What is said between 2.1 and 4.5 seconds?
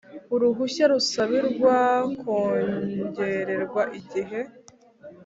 kongererwa igihe